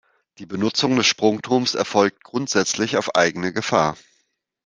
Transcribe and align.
Die 0.39 0.47
Benutzung 0.47 0.95
des 0.95 1.05
Sprungturms 1.05 1.75
erfolgt 1.75 2.23
grundsätzlich 2.23 2.97
auf 2.97 3.13
eigene 3.13 3.53
Gefahr. 3.53 3.95